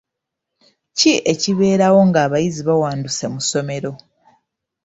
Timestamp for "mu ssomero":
3.33-3.91